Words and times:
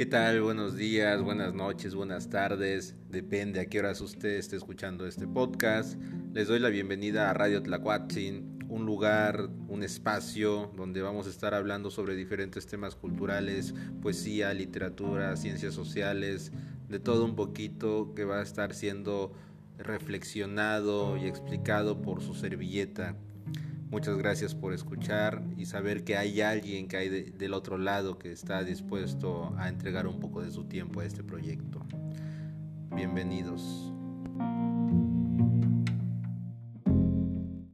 ¿Qué 0.00 0.06
tal? 0.06 0.40
Buenos 0.40 0.78
días, 0.78 1.20
buenas 1.20 1.52
noches, 1.52 1.94
buenas 1.94 2.30
tardes. 2.30 2.96
Depende 3.10 3.60
a 3.60 3.66
qué 3.66 3.80
horas 3.80 4.00
usted 4.00 4.30
esté 4.30 4.56
escuchando 4.56 5.06
este 5.06 5.26
podcast. 5.26 6.00
Les 6.32 6.48
doy 6.48 6.58
la 6.58 6.70
bienvenida 6.70 7.28
a 7.28 7.34
Radio 7.34 7.62
Tlacuatzin, 7.62 8.64
un 8.70 8.86
lugar, 8.86 9.50
un 9.68 9.82
espacio 9.82 10.72
donde 10.74 11.02
vamos 11.02 11.26
a 11.26 11.28
estar 11.28 11.52
hablando 11.52 11.90
sobre 11.90 12.16
diferentes 12.16 12.66
temas 12.66 12.94
culturales, 12.94 13.74
poesía, 14.00 14.54
literatura, 14.54 15.36
ciencias 15.36 15.74
sociales, 15.74 16.50
de 16.88 16.98
todo 16.98 17.26
un 17.26 17.36
poquito 17.36 18.14
que 18.16 18.24
va 18.24 18.38
a 18.38 18.42
estar 18.42 18.72
siendo 18.72 19.34
reflexionado 19.76 21.18
y 21.18 21.26
explicado 21.26 22.00
por 22.00 22.22
su 22.22 22.34
servilleta. 22.34 23.18
Muchas 23.90 24.16
gracias 24.16 24.54
por 24.54 24.72
escuchar 24.72 25.42
y 25.56 25.66
saber 25.66 26.04
que 26.04 26.16
hay 26.16 26.40
alguien 26.42 26.86
que 26.86 26.96
hay 26.96 27.08
del 27.08 27.54
otro 27.54 27.76
lado 27.76 28.20
que 28.20 28.30
está 28.30 28.62
dispuesto 28.62 29.52
a 29.58 29.68
entregar 29.68 30.06
un 30.06 30.20
poco 30.20 30.42
de 30.42 30.52
su 30.52 30.62
tiempo 30.64 31.00
a 31.00 31.04
este 31.04 31.24
proyecto. 31.24 31.84
Bienvenidos. 32.94 33.92